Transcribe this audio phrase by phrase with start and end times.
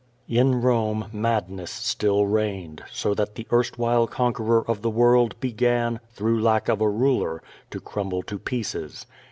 [0.27, 5.99] In Rome madness still reigned, so that the erstwhile con queror of the world began,
[6.15, 9.05] through lack of a ruler, to crumble to pieces.